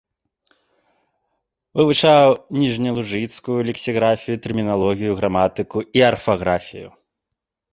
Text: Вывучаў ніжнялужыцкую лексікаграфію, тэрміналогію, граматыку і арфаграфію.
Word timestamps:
Вывучаў 1.79 2.27
ніжнялужыцкую 2.61 3.59
лексікаграфію, 3.69 4.35
тэрміналогію, 4.47 5.11
граматыку 5.21 5.77
і 6.01 6.05
арфаграфію. 6.11 6.89